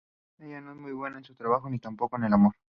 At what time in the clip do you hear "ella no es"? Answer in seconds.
0.39-0.77